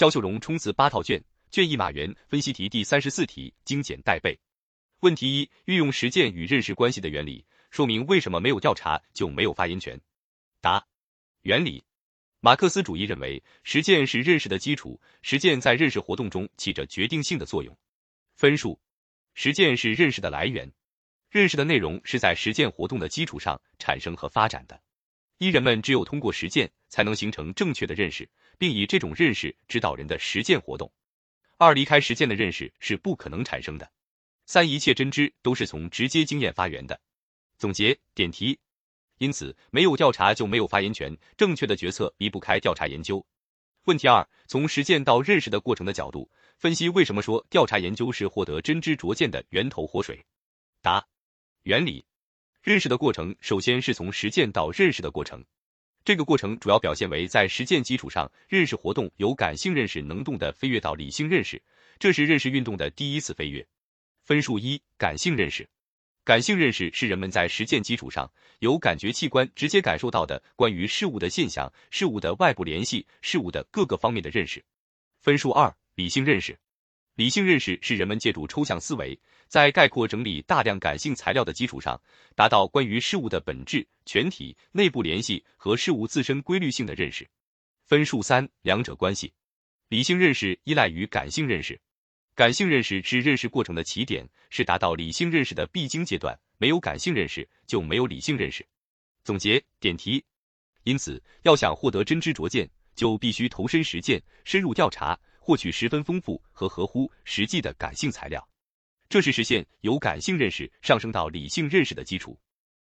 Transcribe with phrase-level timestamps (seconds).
[0.00, 4.40] 肖秀荣冲刺八套卷，卷一马原分析题第三十四题精简带背。
[5.00, 10.00] 问题一：运用实践与认识关系的原理，说明为什么没有调查就没有发言权？
[10.62, 10.86] 答：
[11.42, 11.84] 原理。
[12.40, 17.76] 马克思主义认为，实践是认识的基础，实践在认识活动中起着决定性的作用。
[18.36, 18.80] 分数：
[19.34, 20.72] 实践是认识的来源，
[21.28, 24.80] 认识的内容是在实践活动的基础上产生和发展的。
[25.36, 28.28] 一人们只有通过实践，才能形成正确的认识，
[28.58, 30.92] 并以这种认识指导人的实践活动。
[31.56, 33.90] 二离开实践的认识是不可能产生的。
[34.44, 37.00] 三一切真知都是从直接经验发源的。
[37.56, 38.58] 总结点题。
[39.18, 43.24] 因此，没有调查就没有发言权，正确的决策离不开调查研究。
[43.84, 50.24] 问题二：从实践到认识的过程的角度分析，为什么说调查研究是获得真知灼见的源头活水？
[50.80, 51.06] 答：
[51.62, 52.04] 原理。
[52.62, 55.44] 认识的过程，首先是从实践到认识的过程。
[56.04, 61.62] 这个过程主要表现为在实践基础上，认识活动由感性认识能动的飞跃到理性认识，
[61.98, 63.66] 这是认识运动的第一次飞跃。
[64.22, 65.68] 分数一：感性认识。
[66.24, 74.64] 感性认识是人们在实践基础上，由感觉器官直接感受到的关于事物的现象、事物的外部联系、事物的各个方面的认识。
[75.20, 76.58] 分数二：理性认识。
[77.16, 82.00] 理性认识是人们借助抽象思维，在概括整理大量感性材料的基础上，
[82.34, 87.28] 达到关于事物的本质、全体、内部联系和事物自身规律性的认识。
[87.84, 89.32] 分数三，两者关系。
[89.88, 91.78] 理性认识依赖于感性认识，
[92.34, 96.38] 感性认识是认识过程的起点，是达到理性认识的必经阶段。
[96.58, 98.64] 没有感性认识，就没有理性认识。
[99.24, 100.24] 总结点题。
[100.84, 105.18] 因此，要想获得真知灼见，就必须投身实践，深入调查。
[105.40, 108.48] 获取十分丰富和合乎实际的感性材料，
[109.08, 112.38] 这是实现由感性认识上升到理性认识的基础。